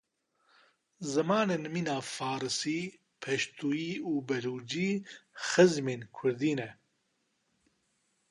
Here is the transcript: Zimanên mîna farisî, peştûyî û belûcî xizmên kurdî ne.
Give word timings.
Zimanên 1.13 1.63
mîna 1.73 1.97
farisî, 2.15 2.81
peştûyî 3.21 3.93
û 4.11 4.13
belûcî 4.27 4.91
xizmên 5.49 6.01
kurdî 6.15 6.53
ne. 6.59 6.69